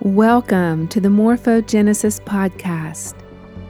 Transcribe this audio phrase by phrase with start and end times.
[0.00, 3.14] Welcome to the Morphogenesis Podcast.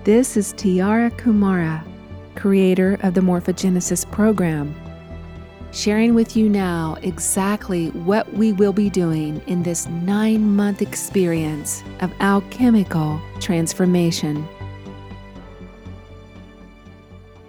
[0.05, 1.87] This is Tiara Kumara,
[2.35, 4.75] creator of the Morphogenesis program,
[5.71, 11.85] sharing with you now exactly what we will be doing in this nine month experience
[12.01, 14.49] of alchemical transformation.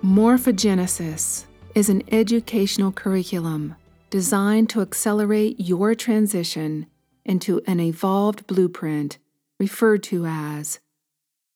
[0.03, 3.75] Morphogenesis is an educational curriculum
[4.09, 6.85] designed to accelerate your transition
[7.25, 9.17] into an evolved blueprint
[9.59, 10.79] referred to as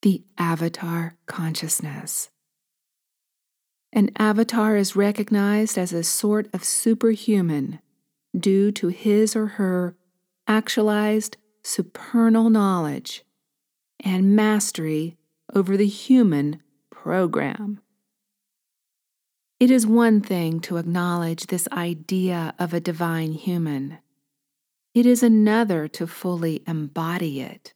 [0.01, 2.29] the avatar consciousness.
[3.91, 7.79] An avatar is recognized as a sort of superhuman
[8.37, 9.95] due to his or her
[10.47, 13.23] actualized supernal knowledge
[13.99, 15.17] and mastery
[15.53, 17.79] over the human program.
[19.59, 23.97] It is one thing to acknowledge this idea of a divine human.
[24.95, 27.73] It is another to fully embody it.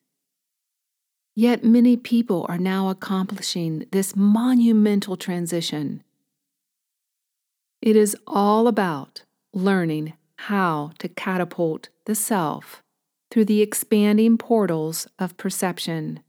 [1.36, 6.04] Yet many people are now accomplishing this monumental transition.
[7.82, 12.82] It is all about learning how to catapult the self
[13.30, 16.20] through the expanding portals of perception,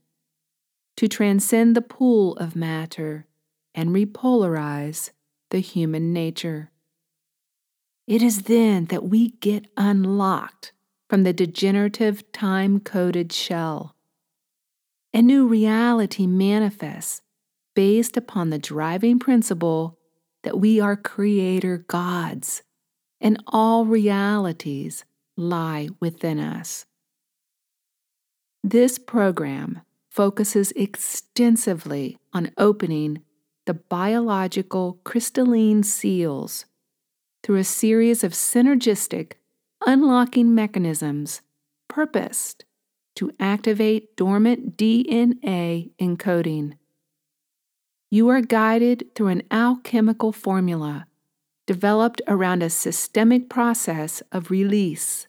[0.97, 3.27] to transcend the pool of matter
[3.75, 5.11] and repolarize
[5.51, 6.71] the human nature.
[8.07, 10.73] It is then that we get unlocked
[11.09, 13.95] from the degenerative time coded shell.
[15.13, 17.23] A new reality manifests
[17.75, 19.99] based upon the driving principle
[20.43, 22.63] that we are creator gods
[23.21, 25.05] and all realities
[25.37, 26.87] lie within us.
[28.63, 33.23] This program focuses extensively on opening
[33.67, 36.67] the biological crystalline seals
[37.43, 39.33] through a series of synergistic
[39.87, 41.43] unlocking mechanisms
[41.89, 42.65] purposed
[43.17, 46.75] to activate dormant DNA encoding.
[48.11, 51.07] You are guided through an alchemical formula
[51.67, 55.27] developed around a systemic process of release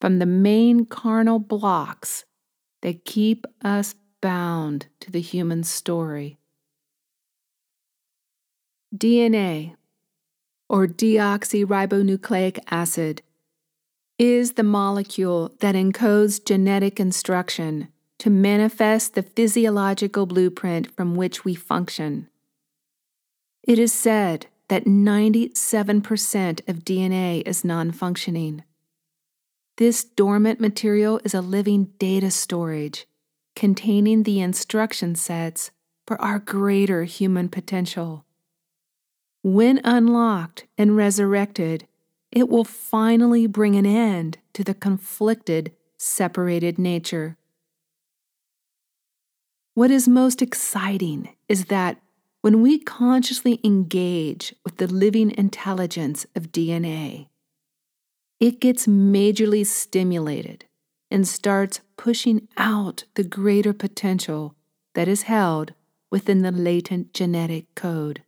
[0.00, 2.24] from the main carnal blocks
[2.82, 6.38] that keep us bound to the human story.
[8.94, 9.76] DNA,
[10.68, 13.22] or deoxyribonucleic acid,
[14.20, 17.88] is the molecule that encodes genetic instruction
[18.18, 22.28] to manifest the physiological blueprint from which we function.
[23.62, 28.62] It is said that 97% of DNA is non functioning.
[29.78, 33.06] This dormant material is a living data storage
[33.56, 35.70] containing the instruction sets
[36.06, 38.26] for our greater human potential.
[39.42, 41.86] When unlocked and resurrected,
[42.32, 47.36] it will finally bring an end to the conflicted, separated nature.
[49.74, 52.00] What is most exciting is that
[52.42, 57.28] when we consciously engage with the living intelligence of DNA,
[58.38, 60.64] it gets majorly stimulated
[61.10, 64.54] and starts pushing out the greater potential
[64.94, 65.74] that is held
[66.10, 68.22] within the latent genetic code.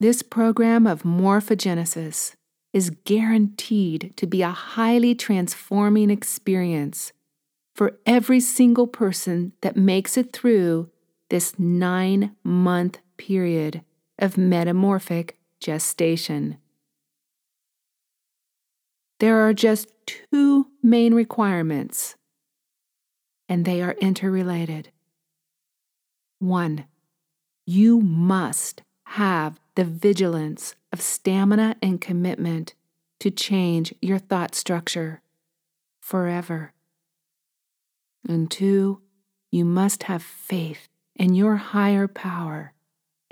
[0.00, 2.32] This program of morphogenesis
[2.72, 7.12] is guaranteed to be a highly transforming experience
[7.74, 10.88] for every single person that makes it through
[11.28, 13.82] this nine month period
[14.18, 16.56] of metamorphic gestation.
[19.18, 22.16] There are just two main requirements,
[23.50, 24.92] and they are interrelated.
[26.38, 26.86] One,
[27.66, 28.80] you must
[29.14, 32.74] have the vigilance of stamina and commitment
[33.18, 35.20] to change your thought structure
[36.00, 36.72] forever.
[38.28, 39.02] And two,
[39.50, 42.72] you must have faith in your higher power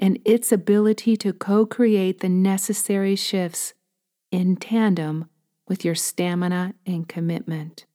[0.01, 3.73] and its ability to co create the necessary shifts
[4.33, 5.29] in tandem
[5.69, 7.87] with your stamina and commitment.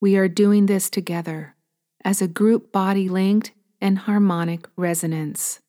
[0.00, 1.56] We are doing this together
[2.02, 3.52] as a group body linked
[3.86, 5.60] and harmonic resonance.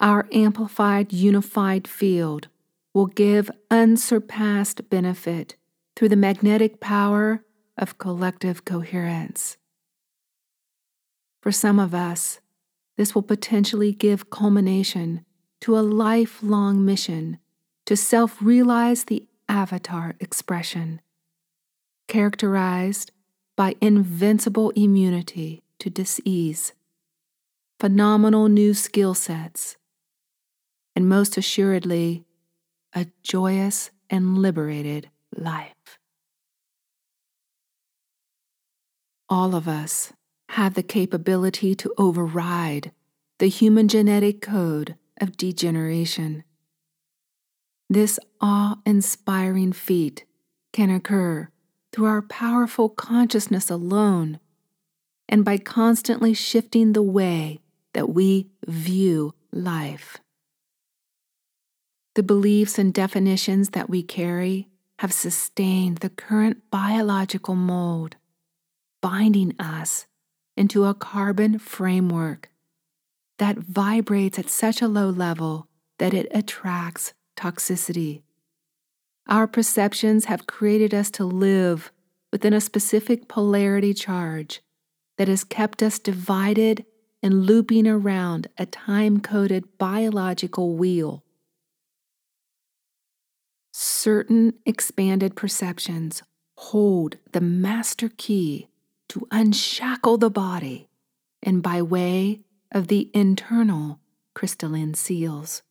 [0.00, 2.48] Our amplified, unified field
[2.92, 5.54] will give unsurpassed benefit
[5.94, 7.44] through the magnetic power
[7.78, 9.56] of collective coherence.
[11.40, 12.40] For some of us,
[12.96, 15.24] this will potentially give culmination
[15.60, 17.38] to a lifelong mission
[17.86, 21.00] to self realize the avatar expression,
[22.08, 23.12] characterized
[23.56, 26.72] by invincible immunity to disease
[27.80, 29.76] phenomenal new skill sets,
[30.94, 32.24] and most assuredly,
[32.94, 35.98] a joyous and liberated life.
[39.28, 40.12] All of us
[40.50, 42.92] have the capability to override
[43.38, 46.44] the human genetic code of degeneration.
[47.90, 50.24] This awe inspiring feat
[50.72, 51.48] can occur
[51.92, 54.38] through our powerful consciousness alone
[55.28, 57.60] and by constantly shifting the way
[57.94, 60.18] that we view life.
[62.14, 64.68] The beliefs and definitions that we carry
[65.00, 68.16] have sustained the current biological mold,
[69.00, 70.06] binding us
[70.56, 72.50] into a carbon framework
[73.38, 75.66] that vibrates at such a low level
[75.98, 78.22] that it attracts toxicity.
[79.26, 81.90] Our perceptions have created us to live
[82.30, 84.60] within a specific polarity charge
[85.18, 86.84] that has kept us divided
[87.24, 91.24] and looping around a time coded biological wheel
[94.04, 96.22] certain expanded perceptions
[96.58, 98.68] hold the master key
[99.08, 100.86] to unshackle the body
[101.42, 102.38] and by way
[102.70, 103.98] of the internal
[104.34, 105.62] crystalline seals.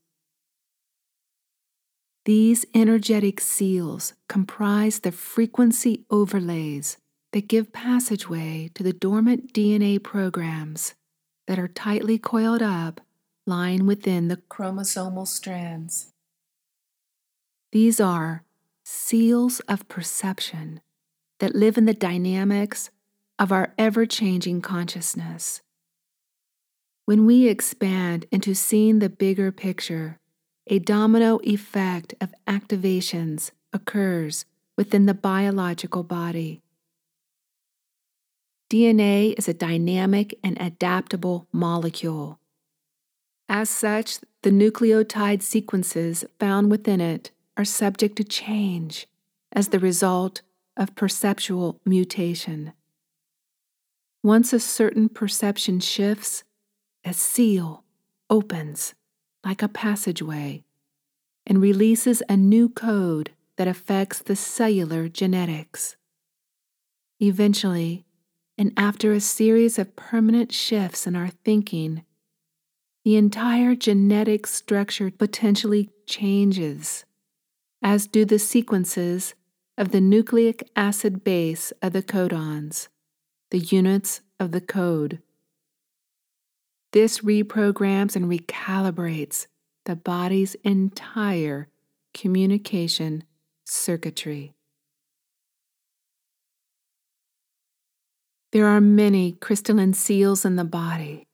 [2.25, 6.97] These energetic seals comprise the frequency overlays
[7.33, 10.95] that give passageway to the dormant DNA programs
[11.47, 13.01] that are tightly coiled up,
[13.45, 16.13] lying within the chromosomal strands.
[17.71, 18.43] These are
[18.83, 20.81] seals of perception
[21.39, 22.89] that live in the dynamics
[23.37, 25.61] of our ever changing consciousness.
[27.05, 30.19] When we expand into seeing the bigger picture,
[30.67, 34.45] a domino effect of activations occurs
[34.77, 36.62] within the biological body.
[38.69, 42.39] DNA is a dynamic and adaptable molecule.
[43.47, 49.07] As such, the nucleotide sequences found within it are subject to change
[49.51, 50.41] as the result
[50.75, 52.73] of perceptual mutation.
[54.23, 56.43] Once a certain perception shifts,
[57.05, 57.83] a seal
[58.29, 58.95] opens
[59.45, 60.63] like a passageway
[61.45, 65.95] and releases a new code that affects the cellular genetics.
[67.19, 68.05] Eventually,
[68.57, 72.03] and after a series of permanent shifts in our thinking,
[73.03, 77.05] the entire genetic structure potentially changes
[77.81, 79.33] as do the sequences
[79.77, 82.87] of the nucleic acid base of the codons,
[83.51, 85.21] the units of the code.
[86.93, 89.47] This reprograms and recalibrates
[89.85, 91.67] the body's entire
[92.13, 93.23] communication
[93.65, 94.52] circuitry.
[98.53, 101.25] There are many crystalline seals in the body,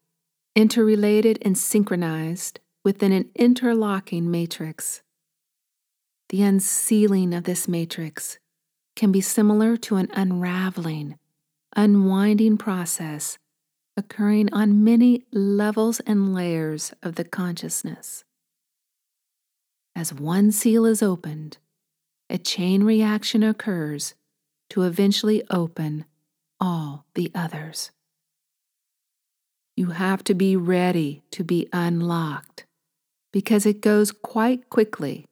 [0.55, 5.01] interrelated and synchronized within an interlocking matrix.
[6.29, 8.39] The unsealing of this matrix
[8.95, 11.19] can be similar to an unraveling,
[11.75, 13.37] unwinding process
[13.97, 18.23] occurring on many levels and layers of the consciousness.
[19.93, 21.57] As one seal is opened,
[22.29, 24.15] a chain reaction occurs
[24.69, 26.05] to eventually open
[26.59, 27.91] all the others.
[29.75, 32.65] You have to be ready to be unlocked
[33.31, 35.25] because it goes quite quickly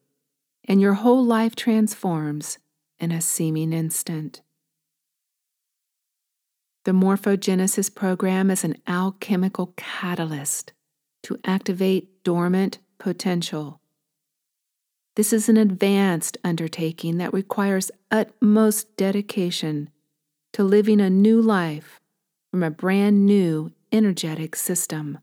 [0.66, 2.58] and your whole life transforms
[2.98, 4.42] in a seeming instant.
[6.84, 10.72] The morphogenesis program is an alchemical catalyst
[11.24, 13.80] to activate dormant potential.
[15.16, 19.90] This is an advanced undertaking that requires utmost dedication
[20.52, 22.00] to living a new life
[22.50, 25.18] from a brand new energetic system.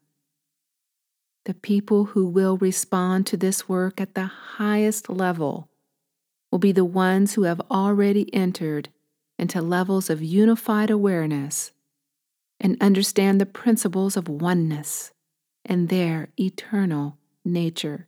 [1.46, 5.70] The people who will respond to this work at the highest level
[6.52, 8.90] will be the ones who have already entered
[9.38, 11.72] into levels of unified awareness
[12.60, 15.12] and understand the principles of oneness
[15.66, 18.08] and their eternal nature.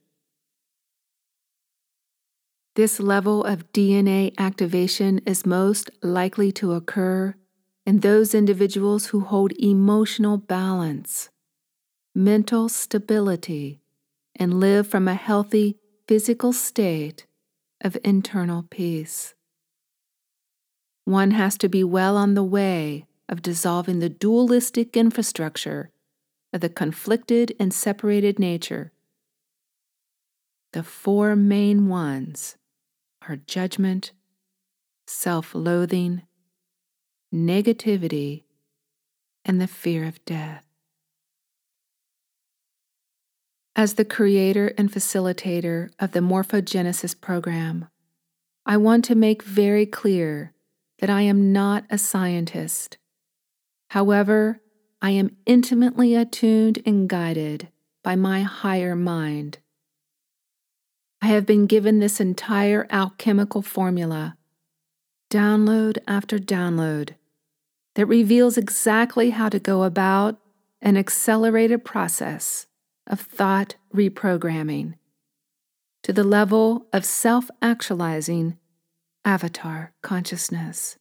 [2.78, 7.34] This level of DNA activation is most likely to occur
[7.88, 11.32] in those individuals who hold emotional balance
[12.14, 13.80] mental stability,
[14.36, 17.26] and live from a healthy physical state
[17.82, 19.34] of internal peace.
[21.06, 25.90] One has to be well on the way of dissolving the dualistic infrastructure
[26.54, 28.92] of the conflicted and separated nature.
[30.74, 32.56] The four main ones
[33.28, 34.12] are judgment,
[35.06, 36.24] self loathing,
[37.34, 38.44] negativity,
[39.44, 40.64] and the fear of death.
[43.76, 47.88] As the creator and facilitator of the Morphogenesis program,
[48.66, 50.54] I want to make very clear
[51.00, 52.98] that I am not a scientist.
[53.92, 54.62] However,
[55.02, 57.70] I am intimately attuned and guided
[58.04, 59.60] by my higher mind.
[61.22, 64.38] I have been given this entire alchemical formula,
[65.32, 67.16] download after download,
[67.96, 70.40] that reveals exactly how to go about
[70.82, 72.68] an accelerated process
[73.08, 74.94] of thought reprogramming
[76.04, 78.58] to the level of self actualizing
[79.26, 80.98] avatar consciousness.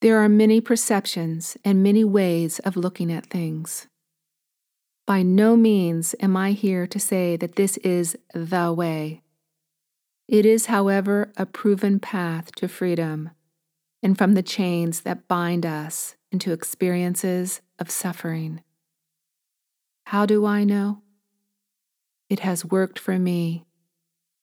[0.00, 3.88] There are many perceptions and many ways of looking at things.
[5.06, 9.22] By no means am I here to say that this is the way.
[10.26, 13.30] It is, however, a proven path to freedom
[14.02, 18.64] and from the chains that bind us into experiences of suffering.
[20.06, 21.02] How do I know?
[22.28, 23.64] It has worked for me.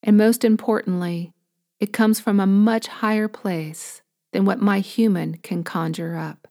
[0.01, 1.33] And most importantly,
[1.81, 4.01] it comes from a much higher place
[4.31, 6.47] than what my human can conjure up.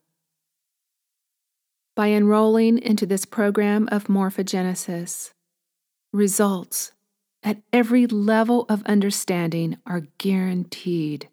[1.95, 5.33] By enrolling into this program of morphogenesis,
[6.11, 6.93] results
[7.43, 11.29] at every level of understanding are guaranteed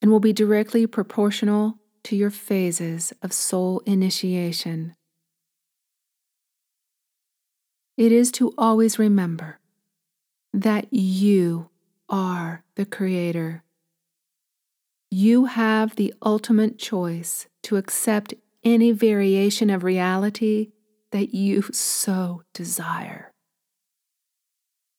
[0.00, 4.94] and will be directly proportional to your phases of soul initiation.
[7.98, 9.58] It is to always remember
[10.54, 11.68] that you
[12.08, 13.62] are the Creator.
[15.10, 18.32] You have the ultimate choice to accept
[18.68, 20.72] any variation of reality
[21.10, 23.30] that you so desire.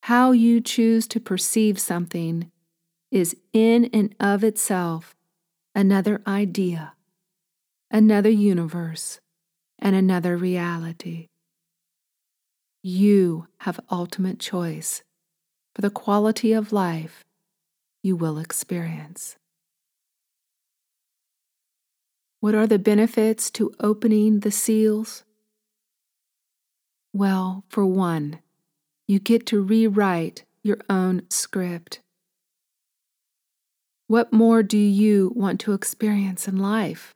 [0.03, 2.51] How you choose to perceive something
[3.11, 5.15] is in and of itself
[5.75, 6.93] another idea,
[7.91, 9.19] another universe,
[9.77, 11.27] and another reality.
[12.81, 15.03] You have ultimate choice
[15.75, 17.23] for the quality of life
[18.01, 19.38] you will experience.
[22.41, 25.23] What are the benefits to opening the seals?
[27.11, 28.39] Well, for one,
[29.07, 31.99] you get to rewrite your own script.
[34.07, 37.13] What more do you want to experience in life?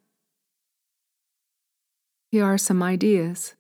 [2.30, 3.56] Here are some ideas.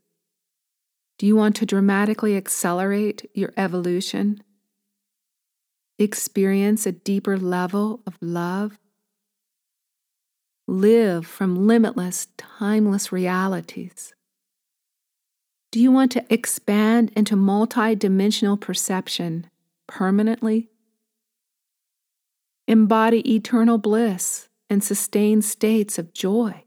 [1.17, 4.43] Do you want to dramatically accelerate your evolution?
[5.97, 8.79] Experience a deeper level of love?
[10.67, 14.13] Live from limitless, timeless realities?
[15.71, 19.47] Do you want to expand into multi-dimensional perception
[19.87, 20.69] permanently?
[22.67, 26.63] embody eternal bliss, and sustain states of joy?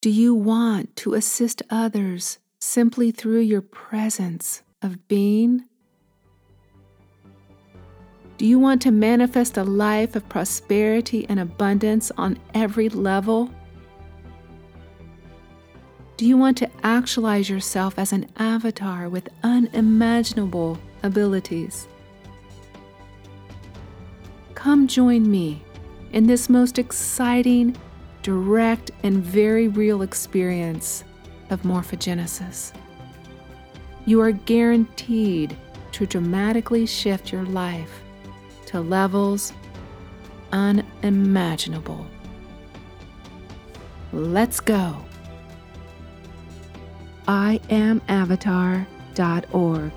[0.00, 5.67] Do you want to assist others simply through your presence of being?
[8.38, 13.52] Do you want to manifest a life of prosperity and abundance on every level?
[16.16, 21.88] Do you want to actualize yourself as an avatar with unimaginable abilities?
[24.54, 25.60] Come join me
[26.12, 27.76] in this most exciting,
[28.22, 31.02] direct, and very real experience
[31.50, 32.72] of morphogenesis.
[34.06, 35.56] You are guaranteed
[35.90, 38.04] to dramatically shift your life
[38.68, 39.54] to levels
[40.52, 42.06] unimaginable.
[44.12, 44.96] Let's go.
[47.26, 49.92] I am avatar.org